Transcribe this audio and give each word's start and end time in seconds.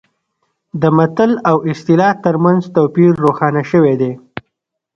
د 0.81 0.83
متل 0.97 1.31
او 1.49 1.57
اصطلاح 1.71 2.13
ترمنځ 2.25 2.61
توپیر 2.75 3.11
روښانه 3.25 3.61
شوی 3.71 3.95
دی 4.01 4.11